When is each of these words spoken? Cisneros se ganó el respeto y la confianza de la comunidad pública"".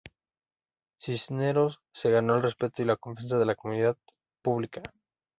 Cisneros 0.99 1.79
se 1.93 2.09
ganó 2.09 2.35
el 2.35 2.41
respeto 2.41 2.81
y 2.81 2.85
la 2.85 2.95
confianza 2.95 3.37
de 3.37 3.45
la 3.45 3.53
comunidad 3.53 3.95
pública"". 4.41 4.81